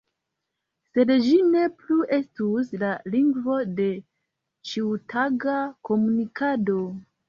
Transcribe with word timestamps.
Sed 0.95 1.11
ĝi 1.25 1.33
ne 1.49 1.65
plu 1.83 1.99
estus 2.19 2.73
la 2.87 2.95
lingvo 3.19 3.61
de 3.79 3.89
ĉiutaga 4.73 5.63
komunikado. 5.93 6.85